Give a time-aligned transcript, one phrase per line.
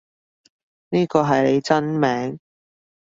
[0.89, 2.39] 呢個係你真名？